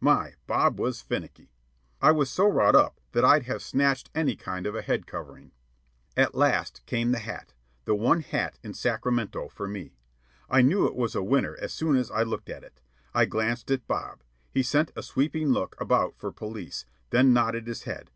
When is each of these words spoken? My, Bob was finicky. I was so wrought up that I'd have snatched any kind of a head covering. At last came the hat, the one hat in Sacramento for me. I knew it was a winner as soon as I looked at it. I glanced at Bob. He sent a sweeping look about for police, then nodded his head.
My, 0.00 0.34
Bob 0.48 0.80
was 0.80 1.00
finicky. 1.00 1.52
I 2.02 2.10
was 2.10 2.28
so 2.28 2.44
wrought 2.48 2.74
up 2.74 3.00
that 3.12 3.24
I'd 3.24 3.44
have 3.44 3.62
snatched 3.62 4.10
any 4.16 4.34
kind 4.34 4.66
of 4.66 4.74
a 4.74 4.82
head 4.82 5.06
covering. 5.06 5.52
At 6.16 6.34
last 6.34 6.84
came 6.86 7.12
the 7.12 7.20
hat, 7.20 7.54
the 7.84 7.94
one 7.94 8.22
hat 8.22 8.58
in 8.64 8.74
Sacramento 8.74 9.48
for 9.48 9.68
me. 9.68 9.94
I 10.50 10.60
knew 10.60 10.86
it 10.86 10.96
was 10.96 11.14
a 11.14 11.22
winner 11.22 11.56
as 11.60 11.72
soon 11.72 11.94
as 11.94 12.10
I 12.10 12.24
looked 12.24 12.50
at 12.50 12.64
it. 12.64 12.80
I 13.14 13.26
glanced 13.26 13.70
at 13.70 13.86
Bob. 13.86 14.24
He 14.50 14.64
sent 14.64 14.90
a 14.96 15.04
sweeping 15.04 15.50
look 15.50 15.80
about 15.80 16.16
for 16.16 16.32
police, 16.32 16.84
then 17.10 17.32
nodded 17.32 17.68
his 17.68 17.84
head. 17.84 18.10